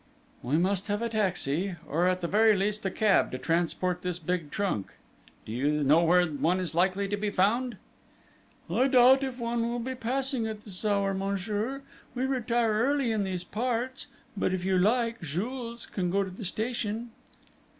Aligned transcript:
"We 0.41 0.57
must 0.57 0.87
have 0.87 1.03
a 1.03 1.09
taxi, 1.09 1.75
or 1.87 2.07
at 2.07 2.21
the 2.21 2.27
very 2.27 2.55
least 2.55 2.83
a 2.87 2.89
cab 2.89 3.29
to 3.33 3.37
transport 3.37 4.01
this 4.01 4.17
big 4.17 4.49
trunk. 4.49 4.95
Do 5.45 5.51
you 5.51 5.83
know 5.83 6.03
where 6.03 6.25
one 6.25 6.59
is 6.59 6.73
likely 6.73 7.07
to 7.07 7.15
be 7.15 7.29
found?" 7.29 7.77
"I 8.67 8.87
doubt 8.87 9.21
if 9.23 9.37
one 9.37 9.61
will 9.69 9.77
be 9.77 9.93
passing 9.93 10.47
at 10.47 10.63
this 10.63 10.83
hour, 10.83 11.13
monsieur. 11.13 11.83
We 12.15 12.25
retire 12.25 12.81
early 12.83 13.11
in 13.11 13.21
these 13.21 13.43
parts; 13.43 14.07
but, 14.35 14.55
if 14.55 14.65
you 14.65 14.79
like, 14.79 15.21
Jules 15.21 15.85
can 15.85 16.09
go 16.09 16.23
to 16.23 16.31
the 16.31 16.45
station." 16.45 17.11